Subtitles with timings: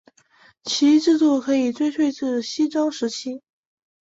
[0.63, 3.43] 其制度可以追溯至西周时期。